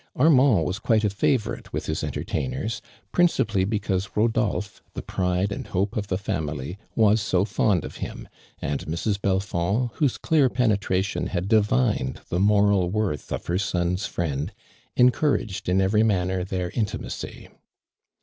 Armand 0.15 0.65
was 0.65 0.79
quite 0.79 1.03
a 1.03 1.11
favorite 1.11 1.71
with 1.71 1.85
his 1.85 2.03
entertainers, 2.03 2.81
principally 3.11 3.63
because 3.65 4.09
Rodolphe, 4.17 4.81
the 4.95 5.03
pride 5.03 5.51
and 5.51 5.67
hope 5.67 5.95
of 5.95 6.07
the 6.07 6.17
fti 6.17 6.43
mily, 6.43 6.77
was 6.95 7.21
so 7.21 7.45
fond 7.45 7.85
of 7.85 7.97
him, 7.97 8.27
and 8.59 8.83
Mrs. 8.87 9.21
Belfond, 9.21 9.91
whose 9.97 10.17
clear 10.17 10.49
penetration 10.49 11.27
had 11.27 11.47
divined 11.47 12.19
the 12.29 12.39
moral 12.39 12.89
worth 12.89 13.31
of 13.31 13.45
her 13.45 13.59
son's 13.59 14.07
fViend, 14.09 14.49
encour 14.97 15.39
aged 15.39 15.69
in 15.69 15.77
eveiy 15.77 16.03
manner 16.03 16.43
their 16.43 16.71
intimacy. 16.71 17.49